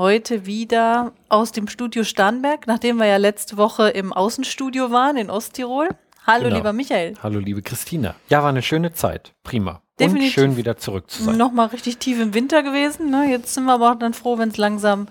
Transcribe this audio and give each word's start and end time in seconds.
Heute 0.00 0.46
wieder 0.46 1.12
aus 1.28 1.52
dem 1.52 1.68
Studio 1.68 2.04
Starnberg, 2.04 2.66
nachdem 2.66 2.96
wir 2.96 3.04
ja 3.04 3.18
letzte 3.18 3.58
Woche 3.58 3.90
im 3.90 4.14
Außenstudio 4.14 4.90
waren 4.90 5.18
in 5.18 5.28
Osttirol. 5.28 5.90
Hallo, 6.26 6.44
Genau. 6.44 6.56
lieber 6.56 6.72
Michael. 6.72 7.16
Hallo 7.22 7.38
liebe 7.38 7.60
Christina. 7.60 8.14
Ja, 8.30 8.42
war 8.42 8.48
eine 8.48 8.62
schöne 8.62 8.94
Zeit. 8.94 9.34
Prima. 9.44 9.82
Definitiv. 9.98 10.28
Und 10.28 10.32
schön 10.32 10.56
wieder 10.56 10.78
zurück 10.78 11.10
zu 11.10 11.24
sein. 11.24 11.36
Nochmal 11.36 11.66
richtig 11.66 11.98
tief 11.98 12.18
im 12.18 12.32
Winter 12.32 12.62
gewesen. 12.62 13.10
Ne? 13.10 13.30
Jetzt 13.30 13.52
sind 13.52 13.64
wir 13.66 13.74
aber 13.74 13.92
auch 13.92 13.96
dann 13.96 14.14
froh, 14.14 14.38
wenn 14.38 14.48
es 14.48 14.56
langsam 14.56 15.06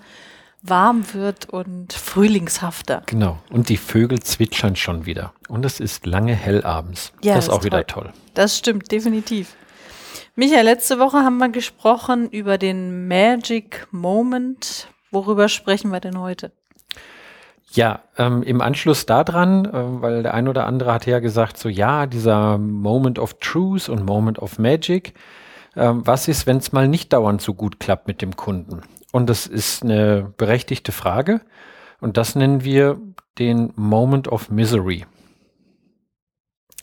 warm 0.60 1.04
wird 1.14 1.48
und 1.48 1.92
frühlingshafter. 1.92 3.04
Genau. 3.06 3.38
Und 3.48 3.68
die 3.68 3.76
Vögel 3.76 4.18
zwitschern 4.18 4.74
schon 4.74 5.06
wieder. 5.06 5.34
Und 5.46 5.64
es 5.64 5.78
ist 5.78 6.04
lange 6.04 6.34
hell 6.34 6.64
abends. 6.64 7.12
Ja, 7.22 7.36
das 7.36 7.44
ist 7.44 7.50
auch 7.50 7.58
ist 7.60 7.64
wieder 7.66 7.86
toll. 7.86 8.12
Das 8.34 8.58
stimmt, 8.58 8.90
definitiv. 8.90 9.54
Michael, 10.40 10.64
letzte 10.64 10.98
Woche 10.98 11.18
haben 11.18 11.36
wir 11.36 11.50
gesprochen 11.50 12.30
über 12.30 12.56
den 12.56 13.08
Magic 13.08 13.86
Moment. 13.90 14.88
Worüber 15.10 15.50
sprechen 15.50 15.92
wir 15.92 16.00
denn 16.00 16.18
heute? 16.18 16.50
Ja, 17.72 18.04
ähm, 18.16 18.42
im 18.42 18.62
Anschluss 18.62 19.04
daran, 19.04 19.66
äh, 19.66 19.70
weil 19.74 20.22
der 20.22 20.32
ein 20.32 20.48
oder 20.48 20.64
andere 20.64 20.94
hat 20.94 21.04
ja 21.04 21.18
gesagt, 21.18 21.58
so 21.58 21.68
ja, 21.68 22.06
dieser 22.06 22.56
Moment 22.56 23.18
of 23.18 23.34
Truth 23.34 23.90
und 23.90 24.06
Moment 24.06 24.38
of 24.38 24.58
Magic, 24.58 25.12
ähm, 25.76 26.06
was 26.06 26.26
ist, 26.26 26.46
wenn 26.46 26.56
es 26.56 26.72
mal 26.72 26.88
nicht 26.88 27.12
dauernd 27.12 27.42
so 27.42 27.52
gut 27.52 27.78
klappt 27.78 28.08
mit 28.08 28.22
dem 28.22 28.34
Kunden? 28.34 28.80
Und 29.12 29.28
das 29.28 29.46
ist 29.46 29.82
eine 29.82 30.32
berechtigte 30.38 30.92
Frage. 30.92 31.42
Und 32.00 32.16
das 32.16 32.34
nennen 32.34 32.64
wir 32.64 32.98
den 33.38 33.74
Moment 33.76 34.26
of 34.26 34.48
Misery. 34.48 35.04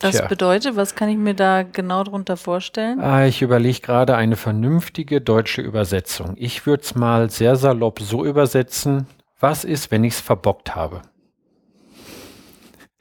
Das 0.00 0.16
Tja. 0.16 0.28
bedeutet, 0.28 0.76
was 0.76 0.94
kann 0.94 1.08
ich 1.08 1.16
mir 1.16 1.34
da 1.34 1.64
genau 1.64 2.04
drunter 2.04 2.36
vorstellen? 2.36 3.00
Ah, 3.00 3.26
ich 3.26 3.42
überlege 3.42 3.80
gerade 3.80 4.16
eine 4.16 4.36
vernünftige 4.36 5.20
deutsche 5.20 5.60
Übersetzung. 5.60 6.34
Ich 6.36 6.66
würde 6.66 6.84
es 6.84 6.94
mal 6.94 7.30
sehr 7.30 7.56
salopp 7.56 8.00
so 8.00 8.24
übersetzen. 8.24 9.06
Was 9.40 9.64
ist, 9.64 9.90
wenn 9.90 10.04
ich 10.04 10.14
es 10.14 10.20
verbockt 10.20 10.76
habe? 10.76 11.02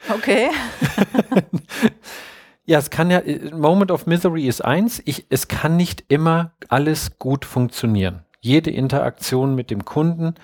Okay. 0.10 0.50
Ja, 2.70 2.80
es 2.80 2.90
kann 2.90 3.10
ja, 3.10 3.20
äh, 3.20 3.50
Moment 3.56 3.92
of 3.92 4.08
Misery 4.08 4.46
ist 4.46 4.60
eins, 4.64 5.02
ich, 5.06 5.26
es 5.30 5.48
kann 5.48 5.78
nicht 5.78 6.04
immer 6.10 6.52
alles 6.68 7.18
gut 7.18 7.46
funktionieren. 7.46 8.26
Jede 8.42 8.72
Interaktion 8.72 9.56
mit 9.56 9.72
dem 9.72 9.86
Kunden, 9.86 10.36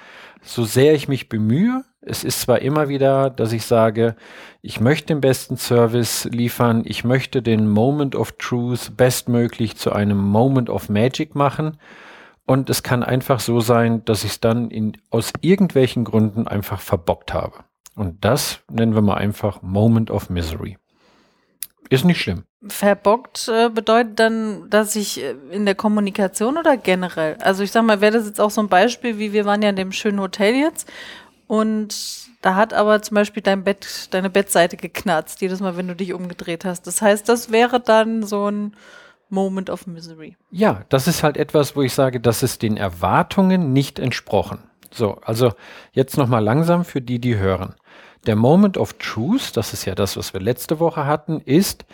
so 0.42 0.64
sehr 0.64 0.94
ich 0.94 1.10
mich 1.10 1.28
bemühe, 1.28 1.84
es 2.06 2.24
ist 2.24 2.42
zwar 2.42 2.60
immer 2.60 2.90
wieder, 2.90 3.30
dass 3.30 3.54
ich 3.54 3.66
sage, 3.66 4.16
ich 4.62 4.80
möchte 4.80 5.08
den 5.08 5.22
besten 5.22 5.58
Service 5.58 6.26
liefern, 6.26 6.84
ich 6.86 7.04
möchte 7.04 7.42
den 7.42 7.68
Moment 7.70 8.16
of 8.16 8.34
Truth 8.34 8.96
bestmöglich 8.98 9.78
zu 9.78 9.92
einem 9.92 10.18
Moment 10.18 10.70
of 10.70 10.90
Magic 10.90 11.36
machen. 11.36 11.78
Und 12.46 12.70
es 12.70 12.84
kann 12.84 13.04
einfach 13.04 13.40
so 13.40 13.62
sein, 13.62 14.04
dass 14.04 14.26
ich 14.26 14.32
es 14.32 14.40
dann 14.42 14.70
in, 14.70 14.98
aus 15.10 15.32
irgendwelchen 15.40 16.04
Gründen 16.04 16.48
einfach 16.48 16.82
verbockt 16.82 17.34
habe. 17.34 17.64
Und 17.96 18.26
das 18.26 18.60
nennen 18.70 18.96
wir 18.96 19.02
mal 19.02 19.16
einfach 19.16 19.62
Moment 19.62 20.12
of 20.12 20.30
Misery. 20.30 20.78
Ist 21.90 22.06
nicht 22.06 22.22
schlimm. 22.22 22.44
Verbockt 22.68 23.50
äh, 23.50 23.70
bedeutet 23.70 24.20
dann, 24.20 24.70
dass 24.70 24.96
ich 24.96 25.22
äh, 25.22 25.36
in 25.52 25.66
der 25.66 25.76
Kommunikation 25.76 26.58
oder 26.58 26.76
generell? 26.78 27.38
Also 27.42 27.64
ich 27.64 27.72
sag 27.72 27.84
mal, 27.84 28.02
wäre 28.02 28.14
das 28.14 28.26
jetzt 28.26 28.42
auch 28.42 28.52
so 28.52 28.62
ein 28.62 28.70
Beispiel, 28.70 29.20
wie 29.20 29.34
wir 29.34 29.46
waren 29.46 29.62
ja 29.62 29.70
in 29.70 29.76
dem 29.76 29.92
schönen 29.92 30.20
Hotel 30.20 30.56
jetzt 30.56 30.90
und 31.48 31.96
da 32.42 32.56
hat 32.56 32.74
aber 32.74 33.02
zum 33.02 33.16
Beispiel 33.16 33.44
dein 33.44 33.64
Bett, 33.64 34.08
deine 34.12 34.30
Bettseite 34.30 34.78
geknarzt, 34.78 35.42
jedes 35.42 35.60
Mal, 35.60 35.78
wenn 35.78 35.88
du 35.88 35.96
dich 35.96 36.14
umgedreht 36.14 36.66
hast. 36.66 36.88
Das 36.88 37.02
heißt, 37.02 37.28
das 37.30 37.52
wäre 37.52 37.80
dann 37.80 38.24
so 38.24 38.50
ein 38.50 38.76
Moment 39.30 39.70
of 39.70 39.88
Misery. 39.88 40.36
Ja, 40.52 40.84
das 40.90 41.08
ist 41.08 41.24
halt 41.24 41.38
etwas, 41.38 41.76
wo 41.76 41.82
ich 41.82 41.94
sage, 41.94 42.20
das 42.20 42.44
ist 42.44 42.62
den 42.62 42.78
Erwartungen 42.78 43.74
nicht 43.74 43.98
entsprochen. 44.00 44.60
So, 44.92 45.20
also 45.24 45.54
jetzt 45.92 46.18
nochmal 46.18 46.44
langsam 46.44 46.86
für 46.86 47.02
die, 47.02 47.20
die 47.20 47.38
hören. 47.38 47.76
Der 48.26 48.36
Moment 48.36 48.78
of 48.78 48.94
Truth, 48.94 49.58
das 49.58 49.74
ist 49.74 49.86
ja 49.86 49.96
das, 49.96 50.16
was 50.18 50.34
wir 50.34 50.40
letzte 50.40 50.80
Woche 50.80 51.06
hatten, 51.06 51.42
ist 51.42 51.86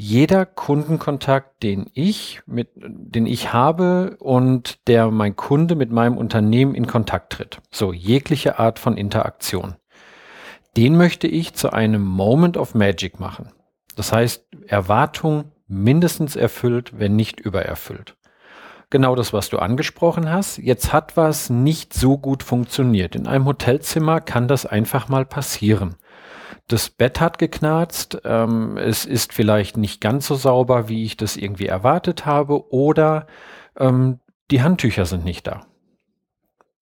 jeder 0.00 0.46
Kundenkontakt, 0.46 1.62
den 1.62 1.90
ich 1.92 2.40
mit, 2.46 2.70
den 2.74 3.26
ich 3.26 3.52
habe 3.52 4.16
und 4.18 4.88
der 4.88 5.10
mein 5.10 5.36
Kunde 5.36 5.74
mit 5.74 5.92
meinem 5.92 6.16
Unternehmen 6.16 6.74
in 6.74 6.86
Kontakt 6.86 7.34
tritt. 7.34 7.60
So, 7.70 7.92
jegliche 7.92 8.58
Art 8.58 8.78
von 8.78 8.96
Interaktion. 8.96 9.76
Den 10.74 10.96
möchte 10.96 11.26
ich 11.26 11.52
zu 11.52 11.74
einem 11.74 12.02
Moment 12.02 12.56
of 12.56 12.74
Magic 12.74 13.20
machen. 13.20 13.52
Das 13.94 14.10
heißt, 14.10 14.46
Erwartung 14.66 15.52
mindestens 15.68 16.34
erfüllt, 16.34 16.98
wenn 16.98 17.14
nicht 17.14 17.38
übererfüllt. 17.38 18.16
Genau 18.88 19.14
das, 19.14 19.34
was 19.34 19.50
du 19.50 19.58
angesprochen 19.58 20.32
hast. 20.32 20.56
Jetzt 20.56 20.94
hat 20.94 21.18
was 21.18 21.50
nicht 21.50 21.92
so 21.92 22.16
gut 22.16 22.42
funktioniert. 22.42 23.14
In 23.14 23.26
einem 23.26 23.44
Hotelzimmer 23.44 24.22
kann 24.22 24.48
das 24.48 24.64
einfach 24.64 25.08
mal 25.10 25.26
passieren. 25.26 25.96
Das 26.70 26.88
Bett 26.88 27.18
hat 27.18 27.38
geknarzt, 27.38 28.20
ähm, 28.22 28.76
es 28.76 29.04
ist 29.04 29.32
vielleicht 29.32 29.76
nicht 29.76 30.00
ganz 30.00 30.28
so 30.28 30.36
sauber, 30.36 30.88
wie 30.88 31.02
ich 31.02 31.16
das 31.16 31.36
irgendwie 31.36 31.66
erwartet 31.66 32.26
habe, 32.26 32.72
oder 32.72 33.26
ähm, 33.76 34.20
die 34.52 34.62
Handtücher 34.62 35.04
sind 35.04 35.24
nicht 35.24 35.48
da. 35.48 35.66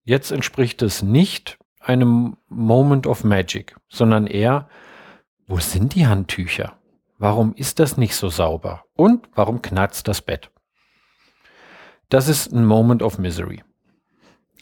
Jetzt 0.03 0.29
entspricht 0.29 0.83
es 0.83 1.01
nicht 1.01 1.57
einem 1.79 2.37
Moment 2.49 3.07
of 3.07 3.23
Magic, 3.23 3.77
sondern 3.87 4.27
eher, 4.27 4.69
wo 5.47 5.57
sind 5.57 5.95
die 5.95 6.05
Handtücher? 6.05 6.73
Warum 7.17 7.55
ist 7.55 7.79
das 7.79 7.97
nicht 7.97 8.15
so 8.15 8.29
sauber? 8.29 8.83
Und 8.93 9.27
warum 9.33 9.63
knarzt 9.63 10.07
das 10.07 10.21
Bett? 10.21 10.51
Das 12.09 12.27
ist 12.27 12.53
ein 12.53 12.63
Moment 12.63 13.01
of 13.01 13.17
Misery. 13.17 13.63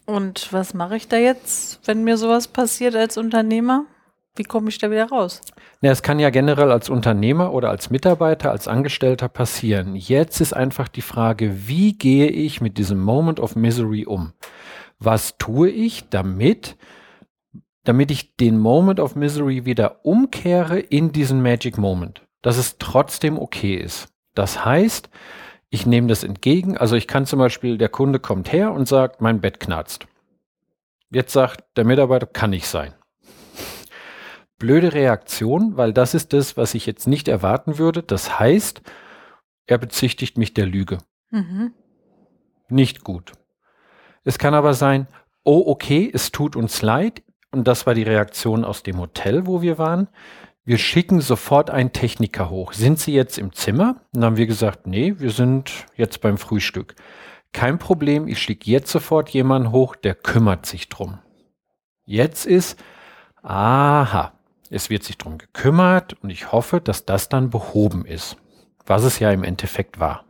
Und 0.06 0.54
was 0.54 0.74
mache 0.74 0.96
ich 0.96 1.09
da 1.09 1.18
jetzt, 1.18 1.86
wenn 1.86 2.06
mir 2.06 2.16
sowas 2.16 2.48
passiert 2.48 2.96
als 2.96 3.18
Unternehmer? 3.18 3.88
Wie 4.38 4.44
komme 4.44 4.70
ich 4.70 4.78
da 4.78 4.92
wieder 4.92 5.09
raus? 5.09 5.42
Ja, 5.81 5.92
es 5.92 6.03
kann 6.03 6.20
ja 6.20 6.30
generell 6.30 6.72
als 6.72 6.90
Unternehmer 6.90 7.53
oder 7.53 7.70
als 7.70 7.90
Mitarbeiter, 7.90 8.52
als 8.52 8.68
Angestellter 8.68 9.28
passieren. 9.30 9.96
Jetzt 9.96 10.40
ist 10.42 10.53
einfach 10.53 10.88
die 10.88 11.02
Frage, 11.02 11.68
wie 11.68 11.98
gehe 11.98 12.28
ich 12.28 12.62
mit 12.62 12.78
diesem 12.78 13.00
Moment 13.02 13.40
of 13.40 13.56
Misery 13.56 14.06
um? 14.06 14.34
Was 15.00 15.38
tue 15.38 15.70
ich 15.70 16.09
damit, 16.09 16.78
damit 17.84 18.12
ich 18.12 18.36
den 18.36 18.59
Moment 18.59 19.00
of 19.00 19.16
Misery 19.16 19.66
wieder 19.66 20.06
umkehre 20.06 20.80
in 20.80 21.12
diesen 21.12 21.42
Magic 21.42 21.78
Moment, 21.78 22.22
dass 22.42 22.58
es 22.58 22.78
trotzdem 22.80 23.40
okay 23.40 23.76
ist. 23.76 24.09
Das 24.36 24.66
heißt, 24.66 25.09
ich 25.70 25.86
nehme 25.86 26.08
das 26.08 26.24
entgegen. 26.24 26.78
Also 26.78 26.96
ich 26.96 27.08
kann 27.08 27.26
zum 27.26 27.40
Beispiel, 27.40 27.78
der 27.78 27.90
Kunde 27.90 28.20
kommt 28.20 28.52
her 28.52 28.72
und 28.72 28.88
sagt, 28.88 29.22
mein 29.22 29.42
Bett 29.42 29.59
knarzt. 29.59 30.06
Jetzt 31.09 31.34
sagt 31.34 31.64
der 31.78 31.86
Mitarbeiter, 31.86 32.26
kann 32.26 32.50
nicht 32.50 32.68
sein. 32.68 32.94
Blöde 34.57 34.94
Reaktion, 34.94 35.78
weil 35.78 35.94
das 35.94 36.13
ist 36.13 36.34
das, 36.34 36.57
was 36.57 36.73
ich 36.73 36.85
jetzt 36.85 37.07
nicht 37.07 37.28
erwarten 37.28 37.78
würde. 37.78 38.03
Das 38.03 38.40
heißt, 38.40 38.81
er 39.68 39.78
bezichtigt 39.78 40.38
mich 40.38 40.53
der 40.53 40.66
Lüge. 40.66 40.97
Mhm. 41.29 41.73
Nicht 42.69 43.03
gut. 43.03 43.34
Es 44.23 44.40
kann 44.40 44.53
aber 44.53 44.73
sein, 44.73 45.07
oh 45.44 45.63
okay, 45.67 46.09
es 46.13 46.31
tut 46.31 46.56
uns 46.56 46.81
leid. 46.81 47.23
Und 47.52 47.67
das 47.67 47.85
war 47.85 47.93
die 47.93 48.03
Reaktion 48.03 48.66
aus 48.66 48.84
dem 48.84 48.99
Hotel, 48.99 49.46
wo 49.46 49.61
wir 49.61 49.78
waren. 49.78 50.09
Wir 50.66 50.78
schicken 50.78 51.22
sofort 51.22 51.70
einen 51.70 51.93
Techniker 51.93 52.49
hoch. 52.49 52.73
Sind 52.73 52.99
Sie 52.99 53.14
jetzt 53.14 53.37
im 53.37 53.53
Zimmer? 53.53 54.02
Und 54.11 54.22
dann 54.22 54.26
haben 54.26 54.37
wir 54.37 54.47
gesagt, 54.47 54.85
nee, 54.85 55.16
wir 55.17 55.32
sind 55.32 55.85
jetzt 55.96 56.20
beim 56.20 56.37
Frühstück. 56.37 56.96
Kein 57.53 57.79
Problem, 57.79 58.28
ich 58.28 58.40
schicke 58.41 58.70
jetzt 58.70 58.91
sofort 58.91 59.29
jemanden 59.29 59.72
hoch, 59.72 59.96
der 59.96 60.14
kümmert 60.14 60.66
sich 60.66 60.90
drum. 60.90 61.20
Jetzt 62.03 62.46
ist, 62.46 62.78
aha, 63.41 64.34
es 64.69 64.90
wird 64.90 65.03
sich 65.03 65.17
drum 65.17 65.37
gekümmert 65.37 66.16
und 66.22 66.29
ich 66.29 66.52
hoffe, 66.52 66.81
dass 66.81 67.05
das 67.05 67.29
dann 67.29 67.49
behoben 67.49 68.05
ist, 68.05 68.37
was 68.85 69.03
es 69.03 69.19
ja 69.19 69.31
im 69.31 69.43
Endeffekt 69.43 69.99
war. 69.99 70.25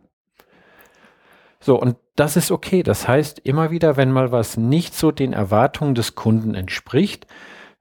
So, 1.59 1.79
und 1.79 1.97
das 2.15 2.37
ist 2.37 2.51
okay. 2.51 2.83
Das 2.83 3.07
heißt, 3.07 3.39
immer 3.39 3.71
wieder, 3.71 3.97
wenn 3.97 4.11
mal 4.11 4.31
was 4.31 4.57
nicht 4.57 4.95
so 4.95 5.11
den 5.11 5.33
Erwartungen 5.33 5.95
des 5.95 6.15
Kunden 6.15 6.53
entspricht, 6.53 7.27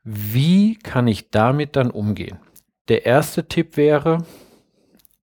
wie 0.03 0.77
kann 0.77 1.09
ich 1.09 1.31
damit 1.31 1.77
dann 1.77 1.91
umgehen? 1.91 2.39
Der 2.89 3.07
erste 3.07 3.49
Tipp 3.49 3.77
wäre, 3.77 4.25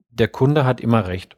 der 0.10 0.28
Kunde 0.28 0.66
hat 0.66 0.82
immer 0.82 1.08
recht. 1.08 1.36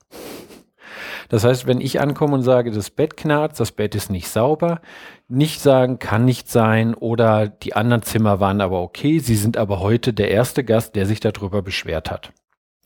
Das 1.29 1.43
heißt, 1.43 1.67
wenn 1.67 1.81
ich 1.81 1.99
ankomme 1.99 2.35
und 2.35 2.43
sage, 2.43 2.71
das 2.71 2.89
Bett 2.89 3.17
knarzt, 3.17 3.59
das 3.59 3.71
Bett 3.71 3.95
ist 3.95 4.09
nicht 4.09 4.27
sauber, 4.27 4.81
nicht 5.27 5.61
sagen, 5.61 5.99
kann 5.99 6.25
nicht 6.25 6.49
sein 6.49 6.93
oder 6.93 7.47
die 7.47 7.75
anderen 7.75 8.03
Zimmer 8.03 8.39
waren 8.39 8.61
aber 8.61 8.81
okay, 8.81 9.19
Sie 9.19 9.35
sind 9.35 9.57
aber 9.57 9.79
heute 9.79 10.13
der 10.13 10.31
erste 10.31 10.63
Gast, 10.63 10.95
der 10.95 11.05
sich 11.05 11.19
darüber 11.19 11.61
beschwert 11.61 12.11
hat. 12.11 12.31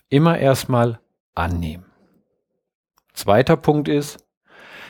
Immer 0.09 0.37
erstmal 0.37 0.99
annehmen. 1.35 1.85
Zweiter 3.13 3.57
Punkt 3.57 3.89
ist, 3.89 4.25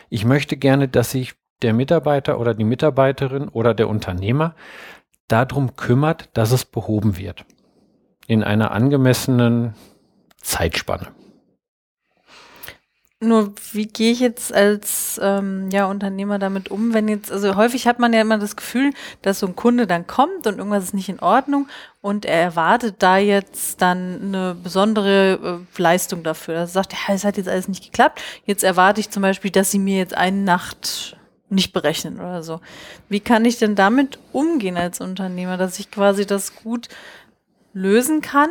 ich 0.10 0.26
möchte 0.26 0.58
gerne, 0.58 0.88
dass 0.88 1.12
sich 1.12 1.34
der 1.62 1.74
Mitarbeiter 1.74 2.40
oder 2.40 2.54
die 2.54 2.64
Mitarbeiterin 2.64 3.50
oder 3.50 3.74
der 3.74 3.90
Unternehmer 3.90 4.56
darum 5.28 5.76
kümmert, 5.76 6.30
dass 6.34 6.52
es 6.52 6.66
behoben 6.66 7.18
wird. 7.18 7.46
In 8.28 8.44
einer 8.44 8.72
angemessenen 8.72 9.74
Zeitspanne. 10.38 11.08
Nur 13.22 13.54
wie 13.74 13.86
gehe 13.86 14.14
ich 14.14 14.22
jetzt 14.22 14.54
als 14.54 15.20
ähm, 15.22 15.70
ja, 15.72 15.88
Unternehmer 15.88 16.40
damit 16.40 16.72
um, 16.72 16.94
wenn 16.94 17.10
jetzt, 17.10 17.30
also 17.30 17.58
häufig 17.58 17.86
hat 17.86 18.00
man 18.00 18.14
ja 18.14 18.22
immer 18.22 18.38
das 18.38 18.56
Gefühl, 18.56 18.92
dass 19.22 19.40
so 19.40 19.48
ein 19.48 19.58
Kunde 19.58 19.88
dann 19.88 20.08
kommt 20.08 20.48
und 20.48 20.58
irgendwas 20.58 20.86
ist 20.86 20.94
nicht 20.94 21.10
in 21.10 21.20
Ordnung 21.20 21.68
und 22.00 22.24
er 22.24 22.40
erwartet 22.40 22.96
da 23.00 23.18
jetzt 23.18 23.82
dann 23.82 24.22
eine 24.22 24.56
besondere 24.56 25.66
äh, 25.78 25.82
Leistung 25.82 26.24
dafür. 26.24 26.56
Er 26.56 26.68
sagt, 26.68 26.94
ja, 26.94 27.14
es 27.14 27.26
hat 27.26 27.36
jetzt 27.36 27.50
alles 27.50 27.68
nicht 27.68 27.84
geklappt. 27.84 28.22
Jetzt 28.46 28.64
erwarte 28.64 29.02
ich 29.02 29.10
zum 29.10 29.22
Beispiel, 29.22 29.52
dass 29.52 29.70
sie 29.70 29.80
mir 29.80 29.98
jetzt 29.98 30.14
eine 30.14 30.38
Nacht 30.38 31.18
nicht 31.50 31.74
berechnen 31.74 32.22
oder 32.22 32.42
so. 32.42 32.62
Wie 33.10 33.20
kann 33.20 33.44
ich 33.44 33.58
denn 33.58 33.76
damit 33.76 34.18
umgehen 34.32 34.78
als 34.78 35.02
Unternehmer, 35.02 35.58
dass 35.58 35.80
ich 35.80 35.92
quasi 35.92 36.26
das 36.26 36.56
gut 36.56 36.88
lösen 37.74 38.22
kann, 38.22 38.50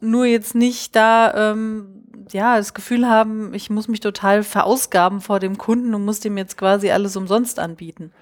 nur 0.00 0.26
jetzt 0.26 0.54
nicht 0.54 0.94
da 0.94 1.52
ähm, 1.52 2.04
ja, 2.32 2.56
das 2.56 2.74
Gefühl 2.74 3.08
haben, 3.08 3.54
ich 3.54 3.70
muss 3.70 3.88
mich 3.88 4.00
total 4.00 4.42
verausgaben 4.42 5.20
vor 5.20 5.40
dem 5.40 5.58
Kunden 5.58 5.94
und 5.94 6.04
muss 6.04 6.20
dem 6.20 6.36
jetzt 6.36 6.56
quasi 6.56 6.90
alles 6.90 7.16
umsonst 7.16 7.58
anbieten. 7.58 8.12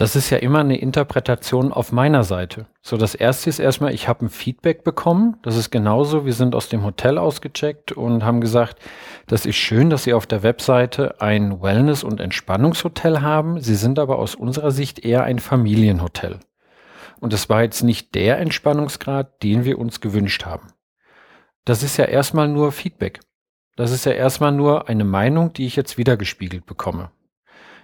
Das 0.00 0.16
ist 0.16 0.30
ja 0.30 0.38
immer 0.38 0.60
eine 0.60 0.78
Interpretation 0.78 1.74
auf 1.74 1.92
meiner 1.92 2.24
Seite. 2.24 2.64
So, 2.80 2.96
das 2.96 3.14
erste 3.14 3.50
ist 3.50 3.58
erstmal, 3.58 3.92
ich 3.92 4.08
habe 4.08 4.24
ein 4.24 4.30
Feedback 4.30 4.82
bekommen. 4.82 5.36
Das 5.42 5.58
ist 5.58 5.70
genauso, 5.70 6.24
wir 6.24 6.32
sind 6.32 6.54
aus 6.54 6.70
dem 6.70 6.84
Hotel 6.84 7.18
ausgecheckt 7.18 7.92
und 7.92 8.24
haben 8.24 8.40
gesagt, 8.40 8.78
das 9.26 9.44
ist 9.44 9.56
schön, 9.56 9.90
dass 9.90 10.04
Sie 10.04 10.14
auf 10.14 10.26
der 10.26 10.42
Webseite 10.42 11.20
ein 11.20 11.60
Wellness- 11.60 12.02
und 12.02 12.18
Entspannungshotel 12.18 13.20
haben. 13.20 13.60
Sie 13.60 13.74
sind 13.74 13.98
aber 13.98 14.18
aus 14.18 14.34
unserer 14.34 14.70
Sicht 14.70 15.04
eher 15.04 15.24
ein 15.24 15.38
Familienhotel. 15.38 16.40
Und 17.20 17.34
das 17.34 17.50
war 17.50 17.62
jetzt 17.62 17.82
nicht 17.82 18.14
der 18.14 18.38
Entspannungsgrad, 18.38 19.42
den 19.42 19.66
wir 19.66 19.78
uns 19.78 20.00
gewünscht 20.00 20.46
haben. 20.46 20.68
Das 21.66 21.82
ist 21.82 21.98
ja 21.98 22.06
erstmal 22.06 22.48
nur 22.48 22.72
Feedback. 22.72 23.20
Das 23.80 23.92
ist 23.92 24.04
ja 24.04 24.12
erstmal 24.12 24.52
nur 24.52 24.90
eine 24.90 25.04
Meinung, 25.04 25.54
die 25.54 25.64
ich 25.64 25.74
jetzt 25.74 25.96
wiedergespiegelt 25.96 26.66
bekomme. 26.66 27.12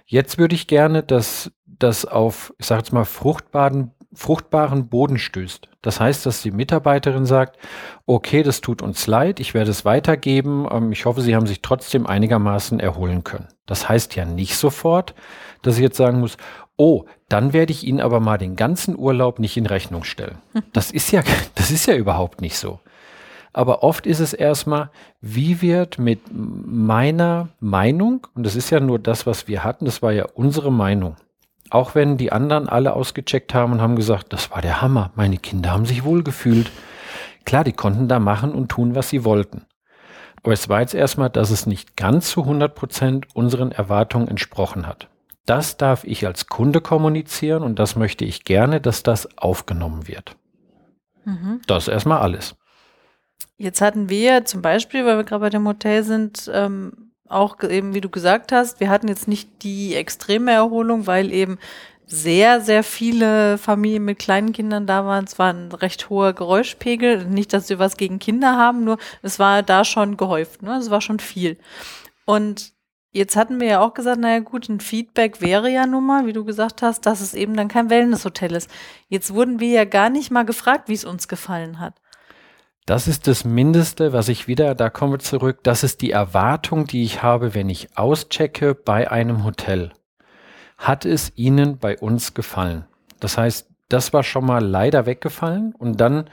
Jetzt 0.05 0.37
würde 0.37 0.53
ich 0.53 0.67
gerne, 0.67 1.01
dass 1.01 1.51
das 1.65 2.05
auf, 2.05 2.53
ich 2.59 2.67
sage 2.67 2.81
jetzt 2.81 2.93
mal, 2.93 3.03
fruchtbaren, 3.03 3.89
fruchtbaren 4.13 4.89
Boden 4.89 5.17
stößt. 5.17 5.67
Das 5.81 5.99
heißt, 5.99 6.23
dass 6.27 6.43
die 6.43 6.51
Mitarbeiterin 6.51 7.25
sagt, 7.25 7.57
okay, 8.05 8.43
das 8.43 8.61
tut 8.61 8.83
uns 8.83 9.07
leid, 9.07 9.39
ich 9.39 9.55
werde 9.55 9.71
es 9.71 9.85
weitergeben, 9.85 10.67
ähm, 10.69 10.91
ich 10.91 11.05
hoffe, 11.05 11.21
Sie 11.21 11.35
haben 11.35 11.47
sich 11.47 11.63
trotzdem 11.63 12.05
einigermaßen 12.05 12.79
erholen 12.79 13.23
können. 13.23 13.47
Das 13.65 13.89
heißt 13.89 14.15
ja 14.15 14.25
nicht 14.25 14.55
sofort, 14.55 15.15
dass 15.63 15.77
ich 15.77 15.81
jetzt 15.81 15.97
sagen 15.97 16.19
muss, 16.19 16.37
oh, 16.75 17.05
dann 17.27 17.53
werde 17.53 17.71
ich 17.71 17.83
Ihnen 17.83 18.01
aber 18.01 18.19
mal 18.19 18.37
den 18.37 18.55
ganzen 18.55 18.95
Urlaub 18.95 19.39
nicht 19.39 19.57
in 19.57 19.65
Rechnung 19.65 20.03
stellen. 20.03 20.37
Das 20.73 20.91
ist 20.91 21.11
ja, 21.11 21.23
das 21.55 21.71
ist 21.71 21.87
ja 21.87 21.95
überhaupt 21.95 22.39
nicht 22.39 22.55
so. 22.59 22.81
Aber 23.57 23.81
oft 23.81 24.05
ist 24.05 24.19
es 24.19 24.33
erstmal, 24.33 24.91
wie 25.19 25.63
wird 25.63 25.97
mit 25.97 26.19
meiner 26.31 27.49
Meinung, 27.59 28.27
und 28.35 28.45
das 28.45 28.55
ist 28.55 28.69
ja 28.69 28.79
nur 28.79 28.99
das, 28.99 29.25
was 29.25 29.47
wir 29.47 29.63
hatten, 29.63 29.85
das 29.85 30.03
war 30.03 30.11
ja 30.11 30.25
unsere 30.35 30.71
Meinung. 30.71 31.15
Auch 31.71 31.95
wenn 31.95 32.17
die 32.17 32.31
anderen 32.31 32.69
alle 32.69 32.93
ausgecheckt 32.93 33.55
haben 33.55 33.71
und 33.73 33.81
haben 33.81 33.95
gesagt, 33.95 34.31
das 34.31 34.51
war 34.51 34.61
der 34.61 34.83
Hammer, 34.83 35.09
meine 35.15 35.39
Kinder 35.39 35.71
haben 35.71 35.87
sich 35.87 36.03
wohl 36.03 36.21
gefühlt. 36.21 36.69
Klar, 37.45 37.63
die 37.63 37.73
konnten 37.73 38.07
da 38.07 38.19
machen 38.19 38.51
und 38.51 38.69
tun, 38.69 38.93
was 38.93 39.09
sie 39.09 39.25
wollten. 39.25 39.65
Aber 40.43 40.53
es 40.53 40.69
war 40.69 40.81
jetzt 40.81 40.93
erstmal, 40.93 41.31
dass 41.31 41.49
es 41.49 41.65
nicht 41.65 41.97
ganz 41.97 42.29
zu 42.29 42.43
100 42.43 42.75
Prozent 42.75 43.25
unseren 43.33 43.71
Erwartungen 43.71 44.27
entsprochen 44.27 44.85
hat. 44.85 45.07
Das 45.47 45.77
darf 45.77 46.03
ich 46.03 46.27
als 46.27 46.45
Kunde 46.45 46.79
kommunizieren 46.79 47.63
und 47.63 47.79
das 47.79 47.95
möchte 47.95 48.23
ich 48.23 48.43
gerne, 48.43 48.81
dass 48.81 49.01
das 49.01 49.35
aufgenommen 49.35 50.07
wird. 50.07 50.35
Mhm. 51.25 51.61
Das 51.65 51.87
ist 51.87 51.93
erstmal 51.93 52.19
alles. 52.19 52.55
Jetzt 53.57 53.81
hatten 53.81 54.09
wir 54.09 54.45
zum 54.45 54.61
Beispiel, 54.61 55.05
weil 55.05 55.17
wir 55.17 55.23
gerade 55.23 55.41
bei 55.41 55.49
dem 55.49 55.67
Hotel 55.67 56.03
sind, 56.03 56.49
ähm, 56.53 57.11
auch 57.27 57.61
eben, 57.63 57.93
wie 57.93 58.01
du 58.01 58.09
gesagt 58.09 58.51
hast, 58.51 58.79
wir 58.79 58.89
hatten 58.89 59.07
jetzt 59.07 59.27
nicht 59.27 59.63
die 59.63 59.95
extreme 59.95 60.51
Erholung, 60.51 61.07
weil 61.07 61.31
eben 61.31 61.57
sehr, 62.05 62.61
sehr 62.61 62.83
viele 62.83 63.57
Familien 63.57 64.05
mit 64.05 64.19
kleinen 64.19 64.53
Kindern 64.53 64.87
da 64.87 65.05
waren. 65.05 65.25
Es 65.25 65.37
war 65.37 65.51
ein 65.53 65.71
recht 65.73 66.09
hoher 66.09 66.33
Geräuschpegel. 66.33 67.25
Nicht, 67.25 67.51
dass 67.51 67.67
wir 67.69 67.79
was 67.79 67.97
gegen 67.97 68.19
Kinder 68.19 68.55
haben, 68.55 68.85
nur 68.85 68.97
es 69.21 69.39
war 69.39 69.61
da 69.61 69.83
schon 69.83 70.15
gehäuft. 70.15 70.61
Ne? 70.61 70.77
Es 70.77 70.89
war 70.89 71.01
schon 71.01 71.19
viel. 71.19 71.57
Und 72.25 72.71
jetzt 73.11 73.35
hatten 73.35 73.59
wir 73.59 73.67
ja 73.67 73.79
auch 73.81 73.93
gesagt, 73.93 74.21
naja 74.21 74.39
gut, 74.39 74.69
ein 74.69 74.79
Feedback 74.79 75.41
wäre 75.41 75.69
ja 75.69 75.85
nun 75.85 76.05
mal, 76.05 76.25
wie 76.25 76.33
du 76.33 76.45
gesagt 76.45 76.81
hast, 76.81 77.05
dass 77.05 77.19
es 77.19 77.33
eben 77.33 77.57
dann 77.57 77.67
kein 77.67 77.89
Wellnesshotel 77.89 78.55
ist. 78.55 78.69
Jetzt 79.09 79.33
wurden 79.33 79.59
wir 79.59 79.69
ja 79.69 79.83
gar 79.83 80.09
nicht 80.09 80.31
mal 80.31 80.45
gefragt, 80.45 80.87
wie 80.87 80.93
es 80.93 81.03
uns 81.03 81.27
gefallen 81.27 81.79
hat. 81.79 81.95
Das 82.87 83.09
ist 83.09 83.27
das 83.27 83.43
Mindeste, 83.43 84.13
was 84.13 84.29
ich 84.29 84.47
wieder, 84.47 84.73
da 84.73 84.89
kommen 84.89 85.11
wir 85.11 85.19
zurück, 85.19 85.59
das 85.63 85.83
ist 85.83 86.01
die 86.01 86.11
Erwartung, 86.11 86.87
die 86.87 87.03
ich 87.03 87.21
habe, 87.21 87.53
wenn 87.53 87.67
ich 87.67 87.89
auschecke 87.97 88.75
bei 88.75 89.11
einem 89.11 89.43
Hotel. 89.43 89.91
Hat 90.77 91.03
es 91.03 91.33
Ihnen 91.35 91.79
bei 91.79 91.97
uns 91.97 92.33
gefallen? 92.33 92.85
Das 93.19 93.37
heißt, 93.37 93.67
das 93.89 94.13
war 94.13 94.23
schon 94.23 94.45
mal 94.45 94.65
leider 94.65 95.05
weggefallen 95.05 95.75
und 95.77 95.99
dann 95.99 96.29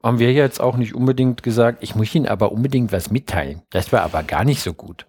haben 0.00 0.20
wir 0.20 0.32
jetzt 0.32 0.60
auch 0.60 0.76
nicht 0.76 0.94
unbedingt 0.94 1.42
gesagt, 1.42 1.82
ich 1.82 1.96
muss 1.96 2.14
Ihnen 2.14 2.28
aber 2.28 2.52
unbedingt 2.52 2.92
was 2.92 3.10
mitteilen. 3.10 3.62
Das 3.70 3.92
war 3.92 4.02
aber 4.02 4.22
gar 4.22 4.44
nicht 4.44 4.62
so 4.62 4.74
gut. 4.74 5.04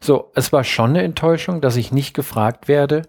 So, 0.00 0.32
es 0.34 0.52
war 0.52 0.64
schon 0.64 0.90
eine 0.90 1.04
Enttäuschung, 1.04 1.60
dass 1.60 1.76
ich 1.76 1.92
nicht 1.92 2.14
gefragt 2.14 2.66
werde, 2.66 3.02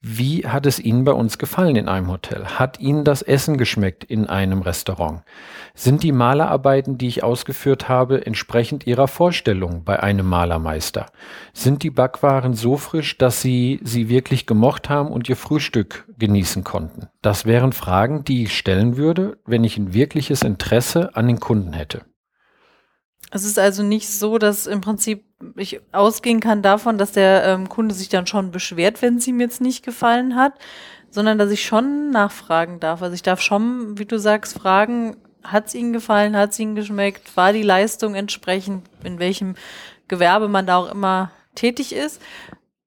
wie 0.00 0.46
hat 0.46 0.66
es 0.66 0.78
Ihnen 0.78 1.04
bei 1.04 1.12
uns 1.12 1.38
gefallen 1.38 1.76
in 1.76 1.88
einem 1.88 2.08
Hotel? 2.08 2.44
Hat 2.44 2.80
Ihnen 2.80 3.04
das 3.04 3.22
Essen 3.22 3.56
geschmeckt 3.56 4.04
in 4.04 4.26
einem 4.26 4.60
Restaurant? 4.60 5.22
Sind 5.74 6.02
die 6.02 6.12
Malerarbeiten, 6.12 6.98
die 6.98 7.08
ich 7.08 7.22
ausgeführt 7.22 7.88
habe, 7.88 8.26
entsprechend 8.26 8.86
Ihrer 8.86 9.08
Vorstellung 9.08 9.84
bei 9.84 10.02
einem 10.02 10.26
Malermeister? 10.26 11.06
Sind 11.54 11.82
die 11.82 11.90
Backwaren 11.90 12.54
so 12.54 12.76
frisch, 12.76 13.16
dass 13.16 13.40
Sie 13.40 13.80
sie 13.82 14.08
wirklich 14.08 14.46
gemocht 14.46 14.90
haben 14.90 15.10
und 15.10 15.28
Ihr 15.28 15.36
Frühstück 15.36 16.06
genießen 16.18 16.64
konnten? 16.64 17.08
Das 17.22 17.46
wären 17.46 17.72
Fragen, 17.72 18.24
die 18.24 18.44
ich 18.44 18.56
stellen 18.56 18.96
würde, 18.96 19.38
wenn 19.46 19.64
ich 19.64 19.78
ein 19.78 19.94
wirkliches 19.94 20.42
Interesse 20.42 21.16
an 21.16 21.26
den 21.26 21.40
Kunden 21.40 21.72
hätte. 21.72 22.02
Es 23.30 23.44
ist 23.44 23.58
also 23.58 23.82
nicht 23.82 24.10
so, 24.10 24.36
dass 24.36 24.66
im 24.66 24.82
Prinzip 24.82 25.24
ich 25.56 25.80
ausgehen 25.92 26.40
kann 26.40 26.62
davon, 26.62 26.98
dass 26.98 27.12
der 27.12 27.44
ähm, 27.44 27.68
Kunde 27.68 27.94
sich 27.94 28.08
dann 28.08 28.26
schon 28.26 28.50
beschwert, 28.50 29.02
wenn 29.02 29.16
es 29.16 29.26
ihm 29.26 29.40
jetzt 29.40 29.60
nicht 29.60 29.84
gefallen 29.84 30.36
hat, 30.36 30.54
sondern 31.10 31.38
dass 31.38 31.50
ich 31.50 31.64
schon 31.64 32.10
nachfragen 32.10 32.80
darf. 32.80 33.02
Also 33.02 33.14
ich 33.14 33.22
darf 33.22 33.40
schon, 33.40 33.98
wie 33.98 34.06
du 34.06 34.18
sagst, 34.18 34.58
fragen, 34.58 35.16
hat 35.42 35.66
es 35.66 35.74
Ihnen 35.74 35.92
gefallen, 35.92 36.36
hat 36.36 36.50
es 36.50 36.58
Ihnen 36.58 36.74
geschmeckt, 36.74 37.36
war 37.36 37.52
die 37.52 37.62
Leistung 37.62 38.14
entsprechend, 38.14 38.88
in 39.04 39.18
welchem 39.18 39.56
Gewerbe 40.08 40.48
man 40.48 40.66
da 40.66 40.76
auch 40.76 40.90
immer 40.90 41.30
tätig 41.54 41.94
ist 41.94 42.20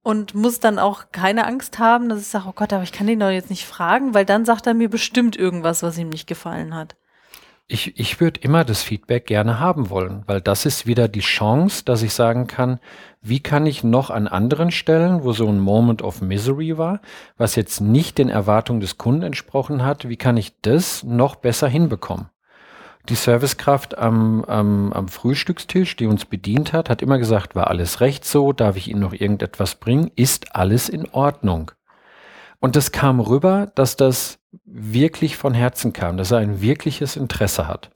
und 0.03 0.35
muss 0.35 0.59
dann 0.59 0.79
auch 0.79 1.05
keine 1.11 1.45
Angst 1.47 1.79
haben, 1.79 2.09
dass 2.09 2.21
ich 2.21 2.27
sage, 2.27 2.45
oh 2.47 2.53
Gott, 2.55 2.73
aber 2.73 2.83
ich 2.83 2.91
kann 2.91 3.07
den 3.07 3.19
doch 3.19 3.29
jetzt 3.29 3.49
nicht 3.49 3.65
fragen, 3.65 4.13
weil 4.13 4.25
dann 4.25 4.45
sagt 4.45 4.67
er 4.67 4.73
mir 4.73 4.89
bestimmt 4.89 5.35
irgendwas, 5.35 5.83
was 5.83 5.97
ihm 5.97 6.09
nicht 6.09 6.27
gefallen 6.27 6.75
hat. 6.75 6.95
Ich, 7.67 7.99
ich 7.99 8.19
würde 8.21 8.41
immer 8.41 8.63
das 8.63 8.83
Feedback 8.83 9.25
gerne 9.25 9.59
haben 9.59 9.89
wollen, 9.89 10.23
weil 10.27 10.39
das 10.39 10.67
ist 10.67 10.85
wieder 10.85 11.07
die 11.07 11.21
Chance, 11.21 11.83
dass 11.83 12.03
ich 12.03 12.13
sagen 12.13 12.45
kann, 12.45 12.79
wie 13.23 13.39
kann 13.39 13.65
ich 13.65 13.83
noch 13.83 14.11
an 14.11 14.27
anderen 14.27 14.69
Stellen, 14.69 15.23
wo 15.23 15.31
so 15.31 15.47
ein 15.47 15.59
Moment 15.59 16.03
of 16.03 16.21
Misery 16.21 16.77
war, 16.77 17.01
was 17.37 17.55
jetzt 17.55 17.81
nicht 17.81 18.19
den 18.19 18.29
Erwartungen 18.29 18.81
des 18.81 18.99
Kunden 18.99 19.23
entsprochen 19.23 19.83
hat, 19.83 20.07
wie 20.07 20.15
kann 20.15 20.37
ich 20.37 20.61
das 20.61 21.03
noch 21.03 21.35
besser 21.37 21.67
hinbekommen? 21.67 22.29
Die 23.09 23.15
Servicekraft 23.15 23.97
am, 23.97 24.43
am, 24.45 24.93
am 24.93 25.07
Frühstückstisch, 25.07 25.95
die 25.95 26.05
uns 26.05 26.25
bedient 26.25 26.71
hat, 26.71 26.91
hat 26.91 27.01
immer 27.01 27.17
gesagt, 27.17 27.55
war 27.55 27.67
alles 27.71 27.99
recht 27.99 28.25
so, 28.25 28.53
darf 28.53 28.77
ich 28.77 28.89
Ihnen 28.89 29.01
noch 29.01 29.13
irgendetwas 29.13 29.75
bringen, 29.75 30.11
ist 30.15 30.55
alles 30.55 30.87
in 30.87 31.09
Ordnung. 31.09 31.71
Und 32.65 32.75
es 32.75 32.91
kam 32.91 33.19
rüber, 33.19 33.71
dass 33.75 33.95
das 33.95 34.39
wirklich 34.65 35.37
von 35.37 35.53
Herzen 35.53 35.93
kam, 35.93 36.17
dass 36.17 36.31
er 36.31 36.39
ein 36.39 36.61
wirkliches 36.61 37.15
Interesse 37.15 37.67
hat. 37.67 37.91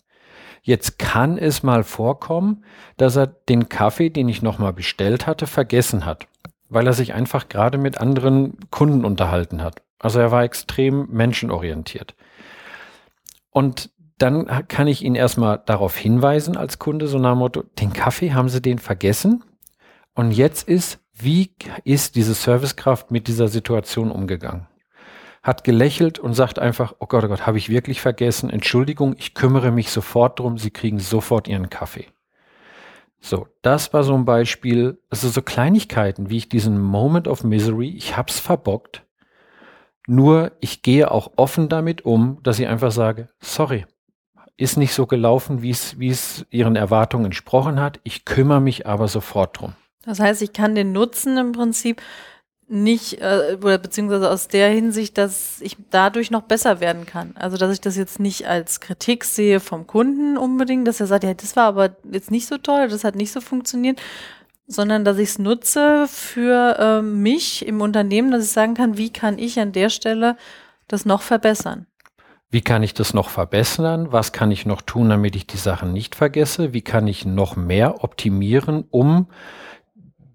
Jetzt 0.62 1.00
kann 1.00 1.40
es 1.40 1.64
mal 1.64 1.84
vorkommen, 1.84 2.64
dass 2.96 3.16
er 3.16 3.26
den 3.26 3.68
Kaffee, 3.68 4.12
den 4.12 4.30
ich 4.30 4.44
nochmal 4.44 4.72
bestellt 4.72 5.26
hatte, 5.26 5.48
vergessen 5.48 6.06
hat, 6.06 6.28
weil 6.70 6.86
er 6.86 6.94
sich 6.94 7.16
einfach 7.16 7.50
gerade 7.50 7.80
mit 7.80 7.98
anderen 7.98 8.60
Kunden 8.70 9.06
unterhalten 9.06 9.64
hat. 9.64 9.82
Also 9.98 10.20
er 10.20 10.30
war 10.30 10.44
extrem 10.44 11.08
menschenorientiert. 11.10 12.14
Und 13.50 13.90
dann 14.20 14.68
kann 14.68 14.86
ich 14.86 15.04
ihn 15.04 15.16
erstmal 15.16 15.64
darauf 15.66 15.98
hinweisen 15.98 16.58
als 16.58 16.78
Kunde, 16.78 17.08
so 17.08 17.18
nach 17.18 17.34
dem 17.34 17.40
Motto, 17.40 17.64
den 17.80 17.92
Kaffee 17.92 18.34
haben 18.34 18.50
Sie 18.50 18.62
den 18.62 18.78
vergessen? 18.78 19.44
Und 20.14 20.32
jetzt 20.32 20.68
ist, 20.68 21.00
wie 21.22 21.52
ist 21.84 22.16
diese 22.16 22.34
Servicekraft 22.34 23.12
mit 23.12 23.28
dieser 23.28 23.48
Situation 23.48 24.12
umgegangen? 24.12 24.68
Hat 25.44 25.64
gelächelt 25.64 26.20
und 26.20 26.34
sagt 26.34 26.60
einfach, 26.60 26.96
oh 27.00 27.06
Gott, 27.06 27.24
oh 27.24 27.28
Gott, 27.28 27.48
habe 27.48 27.58
ich 27.58 27.70
wirklich 27.70 28.02
vergessen. 28.02 28.50
Entschuldigung, 28.50 29.16
ich 29.18 29.34
kümmere 29.34 29.72
mich 29.72 29.92
sofort 29.92 30.40
drum. 30.40 30.58
Sie 30.58 30.72
kriegen 30.72 31.00
sofort 31.00 31.48
Ihren 31.48 31.70
Kaffee. 31.70 32.08
So, 33.22 33.48
das 33.62 33.94
war 33.94 34.04
so 34.04 34.14
ein 34.16 34.26
Beispiel, 34.26 35.02
also 35.10 35.30
so 35.30 35.42
Kleinigkeiten, 35.42 36.30
wie 36.30 36.38
ich 36.38 36.50
diesen 36.50 36.80
Moment 36.80 37.28
of 37.28 37.44
Misery, 37.44 37.90
ich 37.90 38.16
hab's 38.16 38.40
verbockt. 38.40 39.06
Nur 40.08 40.54
ich 40.60 40.82
gehe 40.82 41.12
auch 41.12 41.34
offen 41.36 41.70
damit 41.70 42.06
um, 42.06 42.40
dass 42.44 42.60
ich 42.60 42.68
einfach 42.68 42.92
sage, 42.92 43.30
sorry, 43.40 43.86
ist 44.58 44.78
nicht 44.78 44.94
so 44.94 45.06
gelaufen, 45.06 45.62
wie 45.62 45.70
es, 45.70 46.00
wie 46.00 46.10
es 46.10 46.46
ihren 46.50 46.76
Erwartungen 46.76 47.26
entsprochen 47.26 47.80
hat. 47.80 48.00
Ich 48.04 48.26
kümmere 48.26 48.62
mich 48.62 48.88
aber 48.88 49.08
sofort 49.08 49.60
drum. 49.60 49.74
Das 50.06 50.20
heißt, 50.20 50.42
ich 50.42 50.54
kann 50.54 50.76
den 50.76 50.92
Nutzen 50.92 51.38
im 51.38 51.52
Prinzip 51.52 52.02
nicht, 52.68 53.20
äh, 53.20 53.58
oder 53.62 53.80
beziehungsweise 53.80 54.30
aus 54.30 54.48
der 54.48 54.70
Hinsicht, 54.70 55.18
dass 55.18 55.60
ich 55.62 55.76
dadurch 55.90 56.30
noch 56.30 56.44
besser 56.44 56.80
werden 56.80 57.06
kann. 57.06 57.34
Also, 57.36 57.58
dass 57.58 57.74
ich 57.74 57.82
das 57.82 57.98
jetzt 57.98 58.20
nicht 58.20 58.48
als 58.48 58.80
Kritik 58.80 59.24
sehe 59.26 59.60
vom 59.60 59.88
Kunden 59.88 60.38
unbedingt, 60.38 60.88
dass 60.88 61.00
er 61.00 61.08
sagt, 61.08 61.24
ja, 61.24 61.34
das 61.34 61.56
war 61.56 61.66
aber 61.66 61.96
jetzt 62.12 62.32
nicht 62.32 62.48
so 62.48 62.58
toll, 62.58 62.88
das 62.88 63.04
hat 63.04 63.16
nicht 63.16 63.32
so 63.32 63.42
funktioniert, 63.42 64.00
sondern 64.68 65.04
dass 65.04 65.18
ich 65.18 65.30
es 65.30 65.40
nutze 65.40 66.08
für 66.08 66.78
äh, 66.78 67.02
mich 67.02 67.66
im 67.66 67.82
Unternehmen, 67.82 68.30
dass 68.30 68.46
ich 68.46 68.52
sagen 68.52 68.76
kann, 68.76 68.98
wie 68.98 69.12
kann 69.12 69.40
ich 69.40 69.60
an 69.60 69.72
der 69.72 69.90
Stelle 69.90 70.38
das 70.88 71.06
noch 71.06 71.22
verbessern. 71.22 71.88
Wie 72.52 72.62
kann 72.62 72.84
ich 72.84 72.94
das 72.94 73.14
noch 73.14 73.30
verbessern? 73.30 74.12
Was 74.12 74.32
kann 74.32 74.52
ich 74.52 74.66
noch 74.66 74.82
tun, 74.82 75.10
damit 75.10 75.36
ich 75.36 75.46
die 75.46 75.58
Sachen 75.58 75.94
nicht 75.94 76.16
vergesse? 76.16 76.74
Wie 76.74 76.82
kann 76.82 77.08
ich 77.08 77.26
noch 77.26 77.56
mehr 77.56 78.04
optimieren, 78.04 78.86
um 78.90 79.28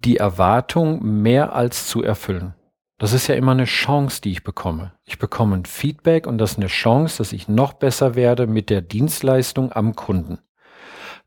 die 0.05 0.17
Erwartung 0.17 1.21
mehr 1.21 1.53
als 1.53 1.87
zu 1.87 2.03
erfüllen? 2.03 2.53
Das 2.97 3.11
ist 3.11 3.27
ja 3.27 3.35
immer 3.35 3.51
eine 3.51 3.65
Chance, 3.65 4.21
die 4.21 4.31
ich 4.31 4.43
bekomme. 4.43 4.93
Ich 5.03 5.19
bekomme 5.19 5.57
ein 5.57 5.65
Feedback 5.65 6.27
und 6.27 6.37
das 6.37 6.53
ist 6.53 6.57
eine 6.57 6.67
Chance, 6.67 7.17
dass 7.17 7.33
ich 7.33 7.49
noch 7.49 7.73
besser 7.73 8.15
werde 8.15 8.47
mit 8.47 8.69
der 8.69 8.81
Dienstleistung 8.81 9.73
am 9.73 9.95
Kunden. 9.95 10.39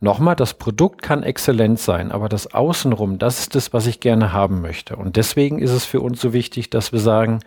Nochmal, 0.00 0.37
das 0.37 0.54
Produkt 0.54 1.02
kann 1.02 1.25
exzellent 1.25 1.78
sein, 1.78 2.12
aber 2.12 2.28
das 2.28 2.54
Außenrum, 2.54 3.18
das 3.18 3.40
ist 3.40 3.54
das, 3.54 3.73
was 3.73 3.87
ich 3.87 4.00
gerne 4.00 4.32
haben 4.32 4.61
möchte. 4.61 4.97
Und 4.97 5.16
deswegen 5.16 5.58
ist 5.58 5.73
es 5.73 5.85
für 5.85 6.00
uns 6.00 6.20
so 6.20 6.32
wichtig, 6.32 6.70
dass 6.70 6.92
wir 6.92 7.00
sagen, 7.00 7.40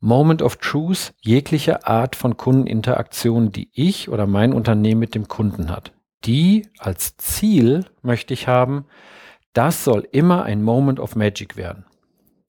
Moment 0.00 0.42
of 0.42 0.56
Truth, 0.56 1.12
jegliche 1.20 1.86
Art 1.86 2.16
von 2.16 2.36
Kundeninteraktion, 2.36 3.52
die 3.52 3.68
ich 3.72 4.08
oder 4.08 4.26
mein 4.26 4.52
Unternehmen 4.52 5.00
mit 5.00 5.14
dem 5.14 5.28
Kunden 5.28 5.70
hat. 5.70 5.92
Die 6.24 6.68
als 6.78 7.16
Ziel 7.18 7.84
möchte 8.02 8.32
ich 8.32 8.48
haben, 8.48 8.86
das 9.52 9.84
soll 9.84 10.06
immer 10.12 10.44
ein 10.44 10.62
Moment 10.62 11.00
of 11.00 11.16
Magic 11.16 11.56
werden. 11.56 11.84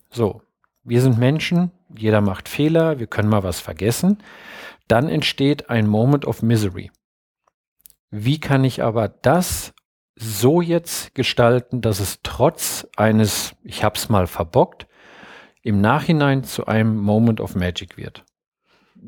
So, 0.10 0.42
wir 0.84 1.02
sind 1.02 1.18
Menschen, 1.18 1.72
jeder 1.96 2.22
macht 2.22 2.50
Fehler, 2.50 3.00
wir 3.00 3.08
können 3.08 3.30
mal 3.30 3.44
was 3.44 3.60
vergessen. 3.60 4.20
Dann 4.88 5.08
entsteht 5.08 5.70
ein 5.70 5.88
Moment 5.88 6.26
of 6.26 6.42
Misery. 6.42 6.92
Wie 8.12 8.40
kann 8.40 8.64
ich 8.64 8.82
aber 8.82 9.08
das 9.08 9.74
so 10.16 10.62
jetzt 10.62 11.16
gestalten, 11.16 11.82
dass 11.82 12.00
es 12.00 12.20
trotz 12.24 12.88
eines, 12.98 13.56
ich 13.64 13.84
hab's 13.84 14.10
mal 14.10 14.28
verbockt, 14.28 14.88
im 15.62 15.82
Nachhinein 15.82 16.44
zu 16.44 16.66
einem 16.66 16.98
Moment 16.98 17.40
of 17.40 17.56
Magic 17.56 17.98
wird. 17.98 18.26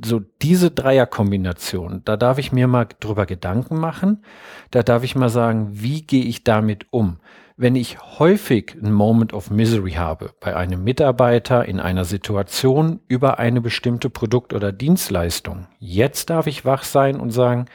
So 0.03 0.21
diese 0.41 0.71
Dreierkombination, 0.71 2.01
da 2.05 2.15
darf 2.15 2.37
ich 2.37 2.53
mir 2.53 2.67
mal 2.67 2.87
drüber 2.99 3.25
Gedanken 3.25 3.77
machen. 3.77 4.23
Da 4.69 4.83
darf 4.83 5.03
ich 5.03 5.15
mal 5.15 5.29
sagen, 5.29 5.69
wie 5.71 6.01
gehe 6.03 6.23
ich 6.23 6.45
damit 6.45 6.85
um? 6.91 7.19
Wenn 7.57 7.75
ich 7.75 7.99
häufig 8.19 8.75
ein 8.81 8.91
Moment 8.91 9.33
of 9.33 9.51
Misery 9.51 9.91
habe 9.91 10.33
bei 10.39 10.55
einem 10.55 10.83
Mitarbeiter 10.83 11.65
in 11.65 11.79
einer 11.79 12.05
Situation 12.05 12.99
über 13.07 13.39
eine 13.39 13.61
bestimmte 13.61 14.09
Produkt- 14.09 14.53
oder 14.53 14.71
Dienstleistung, 14.71 15.67
jetzt 15.79 16.29
darf 16.29 16.47
ich 16.47 16.65
wach 16.65 16.83
sein 16.83 17.19
und 17.19 17.31
sagen, 17.31 17.65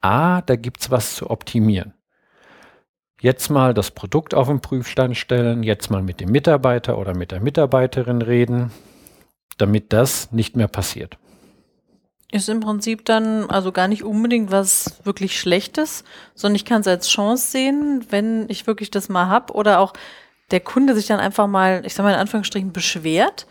ah, 0.00 0.42
da 0.42 0.56
gibt's 0.56 0.90
was 0.90 1.16
zu 1.16 1.30
optimieren 1.30 1.94
jetzt 3.24 3.48
mal 3.48 3.72
das 3.72 3.90
Produkt 3.90 4.34
auf 4.34 4.48
den 4.48 4.60
Prüfstand 4.60 5.16
stellen, 5.16 5.62
jetzt 5.62 5.90
mal 5.90 6.02
mit 6.02 6.20
dem 6.20 6.30
Mitarbeiter 6.30 6.98
oder 6.98 7.16
mit 7.16 7.32
der 7.32 7.40
Mitarbeiterin 7.40 8.20
reden, 8.20 8.70
damit 9.56 9.94
das 9.94 10.30
nicht 10.30 10.56
mehr 10.56 10.68
passiert. 10.68 11.16
Ist 12.34 12.48
im 12.48 12.58
Prinzip 12.58 13.04
dann 13.04 13.48
also 13.48 13.70
gar 13.70 13.86
nicht 13.86 14.02
unbedingt 14.02 14.50
was 14.50 14.98
wirklich 15.04 15.38
Schlechtes, 15.38 16.02
sondern 16.34 16.56
ich 16.56 16.64
kann 16.64 16.80
es 16.80 16.88
als 16.88 17.08
Chance 17.08 17.46
sehen, 17.46 18.04
wenn 18.10 18.46
ich 18.48 18.66
wirklich 18.66 18.90
das 18.90 19.08
mal 19.08 19.28
habe 19.28 19.52
oder 19.52 19.78
auch 19.78 19.92
der 20.50 20.58
Kunde 20.58 20.96
sich 20.96 21.06
dann 21.06 21.20
einfach 21.20 21.46
mal, 21.46 21.86
ich 21.86 21.94
sage 21.94 22.08
mal 22.08 22.14
in 22.14 22.18
Anführungsstrichen, 22.18 22.72
beschwert, 22.72 23.46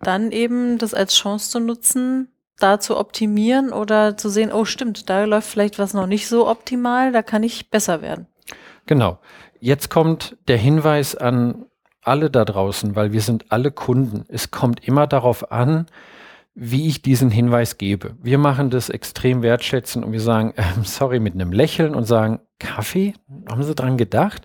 dann 0.00 0.32
eben 0.32 0.78
das 0.78 0.94
als 0.94 1.16
Chance 1.16 1.50
zu 1.50 1.60
nutzen, 1.60 2.28
da 2.58 2.80
zu 2.80 2.96
optimieren 2.96 3.74
oder 3.74 4.16
zu 4.16 4.30
sehen, 4.30 4.54
oh 4.54 4.64
stimmt, 4.64 5.10
da 5.10 5.24
läuft 5.24 5.50
vielleicht 5.50 5.78
was 5.78 5.92
noch 5.92 6.06
nicht 6.06 6.28
so 6.28 6.48
optimal, 6.48 7.12
da 7.12 7.20
kann 7.22 7.42
ich 7.42 7.68
besser 7.68 8.00
werden. 8.00 8.26
Genau. 8.86 9.18
Jetzt 9.60 9.90
kommt 9.90 10.38
der 10.48 10.56
Hinweis 10.56 11.14
an 11.14 11.66
alle 12.00 12.30
da 12.30 12.46
draußen, 12.46 12.96
weil 12.96 13.12
wir 13.12 13.20
sind 13.20 13.52
alle 13.52 13.70
Kunden. 13.70 14.24
Es 14.28 14.50
kommt 14.50 14.82
immer 14.88 15.06
darauf 15.06 15.52
an, 15.52 15.84
wie 16.60 16.88
ich 16.88 17.02
diesen 17.02 17.30
Hinweis 17.30 17.78
gebe. 17.78 18.16
Wir 18.20 18.36
machen 18.36 18.68
das 18.68 18.88
extrem 18.88 19.42
wertschätzen 19.42 20.02
und 20.02 20.10
wir 20.10 20.20
sagen, 20.20 20.54
äh, 20.56 20.62
sorry, 20.82 21.20
mit 21.20 21.34
einem 21.34 21.52
Lächeln 21.52 21.94
und 21.94 22.04
sagen, 22.04 22.40
Kaffee? 22.58 23.14
Haben 23.48 23.62
Sie 23.62 23.74
dran 23.76 23.96
gedacht? 23.96 24.42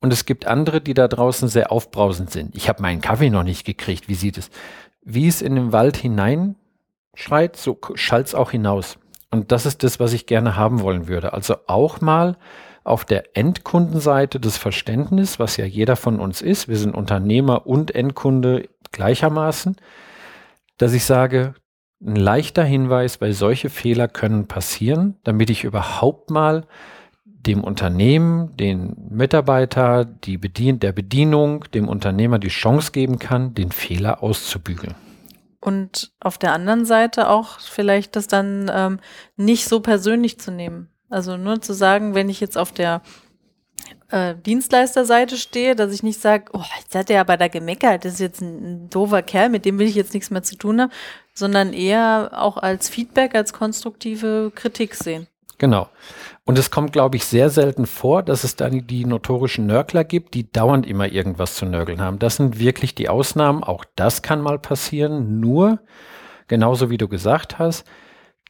Und 0.00 0.12
es 0.12 0.24
gibt 0.24 0.46
andere, 0.46 0.80
die 0.80 0.94
da 0.94 1.08
draußen 1.08 1.48
sehr 1.48 1.72
aufbrausend 1.72 2.30
sind. 2.30 2.54
Ich 2.54 2.68
habe 2.68 2.80
meinen 2.80 3.00
Kaffee 3.00 3.30
noch 3.30 3.42
nicht 3.42 3.64
gekriegt. 3.64 4.08
Wie 4.08 4.14
sieht 4.14 4.38
es? 4.38 4.50
Wie 5.02 5.26
es 5.26 5.42
in 5.42 5.56
den 5.56 5.72
Wald 5.72 5.96
hineinschreit, 5.96 7.56
so 7.56 7.78
schallt 7.94 8.28
es 8.28 8.34
auch 8.36 8.52
hinaus. 8.52 8.98
Und 9.32 9.50
das 9.50 9.66
ist 9.66 9.82
das, 9.82 9.98
was 9.98 10.12
ich 10.12 10.26
gerne 10.26 10.56
haben 10.56 10.80
wollen 10.80 11.08
würde. 11.08 11.32
Also 11.32 11.56
auch 11.66 12.00
mal 12.00 12.36
auf 12.84 13.04
der 13.04 13.36
Endkundenseite 13.36 14.38
das 14.38 14.58
Verständnis, 14.58 15.40
was 15.40 15.56
ja 15.56 15.64
jeder 15.64 15.96
von 15.96 16.20
uns 16.20 16.40
ist, 16.40 16.68
wir 16.68 16.76
sind 16.76 16.94
Unternehmer 16.94 17.66
und 17.66 17.94
Endkunde 17.94 18.68
gleichermaßen, 18.92 19.76
dass 20.78 20.92
ich 20.92 21.04
sage, 21.04 21.54
ein 22.04 22.16
leichter 22.16 22.64
Hinweis, 22.64 23.20
weil 23.20 23.32
solche 23.32 23.70
Fehler 23.70 24.08
können 24.08 24.46
passieren, 24.46 25.16
damit 25.24 25.50
ich 25.50 25.64
überhaupt 25.64 26.30
mal 26.30 26.66
dem 27.24 27.64
Unternehmen, 27.64 28.56
den 28.56 28.94
Mitarbeiter, 29.10 30.04
die 30.04 30.38
Bedien 30.38 30.78
der 30.80 30.92
Bedienung, 30.92 31.64
dem 31.74 31.88
Unternehmer 31.88 32.38
die 32.38 32.48
Chance 32.48 32.92
geben 32.92 33.18
kann, 33.18 33.54
den 33.54 33.72
Fehler 33.72 34.22
auszubügeln. 34.22 34.94
Und 35.60 36.12
auf 36.20 36.38
der 36.38 36.52
anderen 36.52 36.84
Seite 36.84 37.28
auch 37.28 37.60
vielleicht 37.60 38.16
das 38.16 38.26
dann 38.26 38.70
ähm, 38.72 38.98
nicht 39.36 39.66
so 39.68 39.80
persönlich 39.80 40.40
zu 40.40 40.50
nehmen. 40.50 40.88
Also 41.08 41.36
nur 41.36 41.60
zu 41.60 41.72
sagen, 41.72 42.14
wenn 42.14 42.28
ich 42.28 42.40
jetzt 42.40 42.58
auf 42.58 42.72
der 42.72 43.02
äh, 44.10 44.34
Dienstleisterseite 44.34 45.36
stehe, 45.36 45.74
dass 45.74 45.92
ich 45.92 46.02
nicht 46.02 46.20
sage, 46.20 46.44
oh, 46.52 46.62
jetzt 46.78 46.94
hat 46.94 47.10
er 47.10 47.20
aber 47.20 47.36
da 47.36 47.48
gemeckert, 47.48 48.04
das 48.04 48.14
ist 48.14 48.20
jetzt 48.20 48.40
ein, 48.40 48.84
ein 48.84 48.90
doofer 48.90 49.22
Kerl, 49.22 49.48
mit 49.48 49.64
dem 49.64 49.78
will 49.78 49.86
ich 49.86 49.94
jetzt 49.94 50.14
nichts 50.14 50.30
mehr 50.30 50.42
zu 50.42 50.56
tun 50.56 50.80
haben, 50.80 50.92
sondern 51.34 51.72
eher 51.72 52.30
auch 52.34 52.56
als 52.56 52.88
Feedback, 52.88 53.34
als 53.34 53.52
konstruktive 53.52 54.52
Kritik 54.54 54.94
sehen. 54.94 55.26
Genau. 55.58 55.88
Und 56.44 56.58
es 56.58 56.72
kommt, 56.72 56.92
glaube 56.92 57.16
ich, 57.16 57.24
sehr 57.24 57.48
selten 57.48 57.86
vor, 57.86 58.24
dass 58.24 58.42
es 58.42 58.56
dann 58.56 58.86
die 58.86 59.04
notorischen 59.04 59.66
Nörgler 59.66 60.02
gibt, 60.02 60.34
die 60.34 60.50
dauernd 60.50 60.86
immer 60.86 61.06
irgendwas 61.06 61.54
zu 61.54 61.66
nörgeln 61.66 62.00
haben. 62.00 62.18
Das 62.18 62.36
sind 62.36 62.58
wirklich 62.58 62.96
die 62.96 63.08
Ausnahmen. 63.08 63.62
Auch 63.62 63.84
das 63.94 64.22
kann 64.22 64.40
mal 64.40 64.58
passieren. 64.58 65.38
Nur, 65.38 65.78
genauso 66.48 66.90
wie 66.90 66.98
du 66.98 67.06
gesagt 67.06 67.60
hast, 67.60 67.86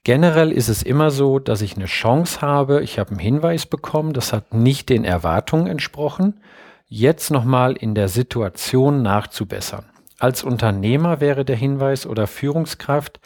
Generell 0.05 0.51
ist 0.51 0.69
es 0.69 0.83
immer 0.83 1.13
so, 1.13 1.39
dass 1.39 1.63
ich 1.63 1.77
eine 1.77 1.87
Chance 1.87 2.41
habe, 2.41 2.83
ich 2.83 2.99
habe 2.99 3.11
einen 3.11 3.21
Hinweis 3.21 3.67
bekommen, 3.67 4.13
das 4.13 4.33
hat 4.33 4.53
nicht 4.53 4.89
den 4.89 5.05
Erwartungen 5.05 5.69
entsprochen, 5.69 6.41
jetzt 6.89 7.31
nochmal 7.31 7.75
in 7.75 7.95
der 7.95 8.09
Situation 8.09 9.03
nachzubessern. 9.03 9.85
Als 10.19 10.43
Unternehmer 10.43 11.21
wäre 11.21 11.45
der 11.45 11.55
Hinweis 11.55 12.05
oder 12.05 12.27
Führungskraft, 12.27 13.21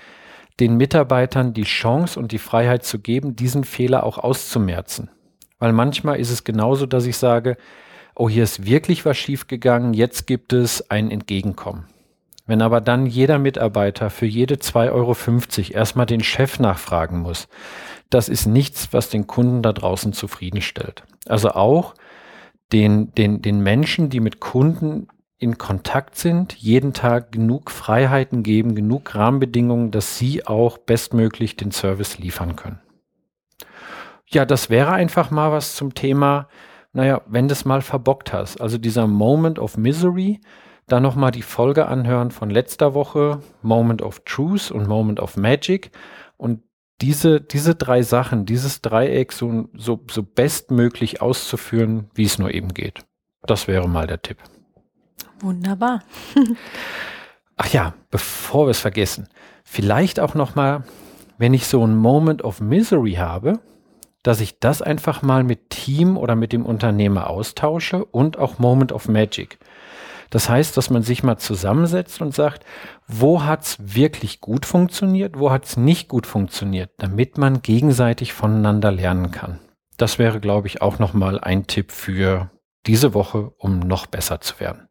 den 0.60 0.76
Mitarbeitern 0.76 1.54
die 1.54 1.64
Chance 1.64 2.20
und 2.20 2.32
die 2.32 2.38
Freiheit 2.38 2.84
zu 2.84 2.98
geben, 2.98 3.36
diesen 3.36 3.64
Fehler 3.64 4.04
auch 4.04 4.18
auszumerzen. 4.18 5.10
Weil 5.58 5.72
manchmal 5.72 6.20
ist 6.20 6.30
es 6.30 6.44
genauso, 6.44 6.84
dass 6.84 7.06
ich 7.06 7.16
sage, 7.16 7.56
oh, 8.14 8.28
hier 8.28 8.44
ist 8.44 8.66
wirklich 8.66 9.06
was 9.06 9.16
schiefgegangen, 9.16 9.94
jetzt 9.94 10.26
gibt 10.26 10.52
es 10.52 10.90
ein 10.90 11.10
Entgegenkommen. 11.10 11.86
Wenn 12.46 12.62
aber 12.62 12.80
dann 12.80 13.06
jeder 13.06 13.38
Mitarbeiter 13.38 14.10
für 14.10 14.26
jede 14.26 14.56
2,50 14.56 14.92
Euro 14.92 15.78
erstmal 15.78 16.06
den 16.06 16.22
Chef 16.22 16.58
nachfragen 16.58 17.18
muss, 17.18 17.48
das 18.08 18.28
ist 18.28 18.46
nichts, 18.46 18.92
was 18.92 19.10
den 19.10 19.26
Kunden 19.26 19.62
da 19.62 19.72
draußen 19.72 20.12
zufriedenstellt. 20.12 21.04
Also 21.26 21.50
auch 21.50 21.94
den, 22.72 23.12
den, 23.14 23.42
den 23.42 23.60
Menschen, 23.60 24.10
die 24.10 24.20
mit 24.20 24.40
Kunden 24.40 25.08
in 25.38 25.58
Kontakt 25.58 26.16
sind, 26.16 26.54
jeden 26.54 26.92
Tag 26.92 27.32
genug 27.32 27.70
Freiheiten 27.70 28.42
geben, 28.42 28.74
genug 28.74 29.14
Rahmenbedingungen, 29.14 29.90
dass 29.90 30.16
sie 30.16 30.46
auch 30.46 30.78
bestmöglich 30.78 31.56
den 31.56 31.72
Service 31.72 32.18
liefern 32.18 32.56
können. 32.56 32.80
Ja, 34.28 34.44
das 34.44 34.70
wäre 34.70 34.92
einfach 34.92 35.30
mal 35.30 35.52
was 35.52 35.76
zum 35.76 35.94
Thema 35.94 36.48
naja, 36.96 37.20
wenn 37.26 37.46
du 37.46 37.52
es 37.52 37.66
mal 37.66 37.82
verbockt 37.82 38.32
hast, 38.32 38.58
also 38.58 38.78
dieser 38.78 39.06
Moment 39.06 39.58
of 39.58 39.76
Misery, 39.76 40.40
dann 40.86 41.02
nochmal 41.02 41.32
die 41.32 41.42
Folge 41.42 41.86
anhören 41.86 42.30
von 42.30 42.50
letzter 42.50 42.94
Woche, 42.94 43.40
Moment 43.62 44.02
of 44.02 44.20
Truth 44.24 44.70
und 44.70 44.86
Moment 44.86 45.20
of 45.20 45.36
Magic 45.36 45.90
und 46.36 46.62
diese, 47.00 47.40
diese 47.40 47.74
drei 47.74 48.02
Sachen, 48.02 48.46
dieses 48.46 48.80
Dreieck 48.80 49.32
so, 49.32 49.68
so, 49.74 50.02
so 50.10 50.22
bestmöglich 50.22 51.20
auszuführen, 51.20 52.08
wie 52.14 52.24
es 52.24 52.38
nur 52.38 52.54
eben 52.54 52.72
geht. 52.72 53.04
Das 53.42 53.68
wäre 53.68 53.88
mal 53.88 54.06
der 54.06 54.22
Tipp. 54.22 54.38
Wunderbar. 55.40 56.02
Ach 57.56 57.68
ja, 57.68 57.94
bevor 58.10 58.66
wir 58.66 58.70
es 58.70 58.80
vergessen, 58.80 59.28
vielleicht 59.64 60.20
auch 60.20 60.34
noch 60.34 60.54
mal, 60.54 60.84
wenn 61.38 61.54
ich 61.54 61.66
so 61.66 61.82
einen 61.82 61.96
Moment 61.96 62.42
of 62.42 62.60
Misery 62.60 63.14
habe, 63.14 63.60
dass 64.22 64.40
ich 64.40 64.58
das 64.58 64.82
einfach 64.82 65.22
mal 65.22 65.44
mit 65.44 65.70
Team 65.70 66.16
oder 66.16 66.34
mit 66.34 66.52
dem 66.52 66.66
Unternehmer 66.66 67.30
austausche 67.30 68.04
und 68.04 68.38
auch 68.38 68.58
Moment 68.58 68.92
of 68.92 69.08
Magic. 69.08 69.58
Das 70.30 70.48
heißt, 70.48 70.76
dass 70.76 70.90
man 70.90 71.02
sich 71.02 71.22
mal 71.22 71.36
zusammensetzt 71.38 72.20
und 72.20 72.34
sagt, 72.34 72.64
wo 73.06 73.44
hat's 73.44 73.76
wirklich 73.80 74.40
gut 74.40 74.66
funktioniert, 74.66 75.38
wo 75.38 75.50
hat's 75.50 75.76
nicht 75.76 76.08
gut 76.08 76.26
funktioniert, 76.26 76.90
damit 76.98 77.38
man 77.38 77.62
gegenseitig 77.62 78.32
voneinander 78.32 78.92
lernen 78.92 79.30
kann. 79.30 79.60
Das 79.96 80.18
wäre, 80.18 80.40
glaube 80.40 80.66
ich, 80.66 80.82
auch 80.82 80.98
nochmal 80.98 81.40
ein 81.40 81.66
Tipp 81.66 81.92
für 81.92 82.50
diese 82.86 83.14
Woche, 83.14 83.52
um 83.58 83.80
noch 83.80 84.06
besser 84.06 84.40
zu 84.40 84.60
werden. 84.60 84.88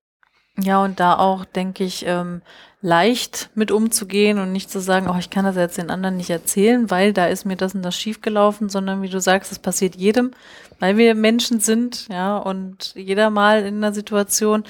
Ja, 0.57 0.81
und 0.83 0.99
da 0.99 1.17
auch, 1.17 1.43
denke 1.43 1.83
ich, 1.83 2.05
ähm, 2.07 2.41
leicht 2.81 3.49
mit 3.55 3.71
umzugehen 3.71 4.39
und 4.39 4.51
nicht 4.51 4.69
zu 4.69 4.79
sagen, 4.79 5.09
oh, 5.09 5.17
ich 5.17 5.29
kann 5.29 5.43
das 5.43 5.55
jetzt 5.55 5.77
den 5.77 5.89
anderen 5.89 6.17
nicht 6.17 6.29
erzählen, 6.29 6.89
weil 6.89 7.13
da 7.13 7.25
ist 7.25 7.45
mir 7.45 7.57
das 7.57 7.75
und 7.75 7.81
das 7.81 7.95
schiefgelaufen, 7.95 8.69
sondern 8.69 9.01
wie 9.01 9.09
du 9.09 9.19
sagst, 9.19 9.51
es 9.51 9.59
passiert 9.59 9.95
jedem, 9.95 10.31
weil 10.79 10.95
wir 10.95 11.15
Menschen 11.15 11.59
sind, 11.59 12.07
ja, 12.09 12.37
und 12.37 12.93
jeder 12.95 13.31
mal 13.31 13.65
in 13.65 13.77
einer 13.77 13.91
Situation 13.91 14.63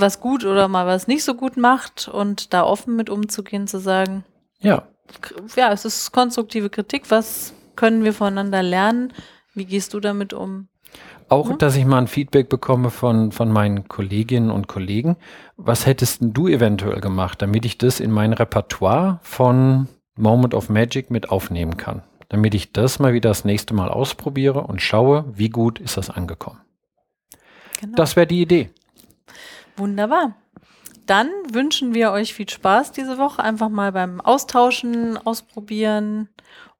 was 0.00 0.20
gut 0.20 0.44
oder 0.44 0.68
mal 0.68 0.86
was 0.86 1.06
nicht 1.06 1.24
so 1.24 1.34
gut 1.34 1.56
macht 1.56 2.08
und 2.08 2.52
da 2.52 2.64
offen 2.64 2.96
mit 2.96 3.10
umzugehen, 3.10 3.66
zu 3.66 3.78
sagen, 3.78 4.24
ja, 4.60 4.82
ja, 5.56 5.72
es 5.72 5.84
ist 5.84 6.12
konstruktive 6.12 6.70
Kritik, 6.70 7.10
was 7.10 7.54
können 7.76 8.04
wir 8.04 8.12
voneinander 8.12 8.62
lernen? 8.62 9.12
Wie 9.54 9.64
gehst 9.64 9.94
du 9.94 10.00
damit 10.00 10.32
um? 10.32 10.68
Auch, 11.28 11.50
mhm. 11.50 11.58
dass 11.58 11.76
ich 11.76 11.84
mal 11.84 11.98
ein 11.98 12.06
Feedback 12.06 12.48
bekomme 12.48 12.90
von, 12.90 13.32
von 13.32 13.50
meinen 13.50 13.88
Kolleginnen 13.88 14.50
und 14.50 14.68
Kollegen. 14.68 15.16
Was 15.56 15.86
hättest 15.86 16.18
du 16.20 16.48
eventuell 16.48 17.00
gemacht, 17.00 17.42
damit 17.42 17.64
ich 17.64 17.78
das 17.78 18.00
in 18.00 18.10
mein 18.10 18.32
Repertoire 18.32 19.18
von 19.22 19.88
Moment 20.16 20.54
of 20.54 20.68
Magic 20.68 21.10
mit 21.10 21.30
aufnehmen 21.30 21.76
kann? 21.76 22.02
Damit 22.28 22.54
ich 22.54 22.72
das 22.72 22.98
mal 22.98 23.12
wieder 23.12 23.30
das 23.30 23.44
nächste 23.44 23.74
Mal 23.74 23.88
ausprobiere 23.88 24.62
und 24.62 24.82
schaue, 24.82 25.24
wie 25.32 25.48
gut 25.48 25.78
ist 25.80 25.96
das 25.96 26.10
angekommen. 26.10 26.60
Genau. 27.80 27.96
Das 27.96 28.16
wäre 28.16 28.26
die 28.26 28.42
Idee. 28.42 28.70
Wunderbar. 29.76 30.34
Dann 31.06 31.30
wünschen 31.52 31.94
wir 31.94 32.10
euch 32.10 32.34
viel 32.34 32.48
Spaß 32.48 32.92
diese 32.92 33.18
Woche. 33.18 33.42
Einfach 33.42 33.68
mal 33.68 33.92
beim 33.92 34.20
Austauschen, 34.20 35.16
ausprobieren. 35.16 36.28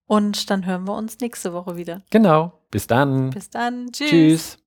Und 0.07 0.51
dann 0.51 0.67
hören 0.67 0.87
wir 0.87 0.95
uns 0.95 1.21
nächste 1.21 1.53
Woche 1.53 1.77
wieder. 1.77 2.03
Genau. 2.11 2.53
Bis 2.71 2.87
dann. 2.87 3.31
Bis 3.31 3.51
dann. 3.51 3.93
Tschüss. 3.93 4.11
Tschüss. 4.11 4.59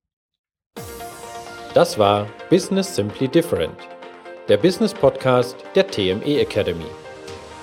Das 1.74 1.98
war 1.98 2.26
Business 2.48 2.96
Simply 2.96 3.28
Different, 3.28 3.76
der 4.48 4.56
Business 4.56 4.92
Podcast 4.92 5.56
der 5.76 5.86
TME 5.86 6.40
Academy. 6.40 6.86